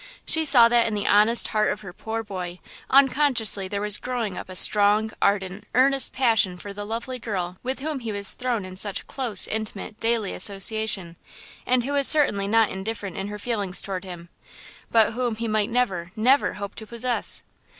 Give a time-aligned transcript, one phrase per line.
[0.25, 2.57] She saw that in the honest heart of her poor boy,
[2.89, 7.81] unconsciously there was growing up a strong, ardent, earnest passion for the lovely girl with
[7.81, 11.17] whom he was thrown in such close, intimate, daily association,
[11.67, 14.29] and who was certainly not indifferent in her feelings toward him;
[14.89, 17.43] but whom he might never, never hope to possess.